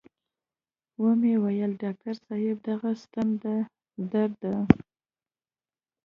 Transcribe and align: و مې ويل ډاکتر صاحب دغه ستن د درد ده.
و 1.01 1.03
مې 1.19 1.33
ويل 1.43 1.71
ډاکتر 1.83 2.15
صاحب 2.25 2.57
دغه 2.69 2.91
ستن 3.03 3.27
د 3.43 3.45
درد 4.11 4.33
ده. 4.43 4.55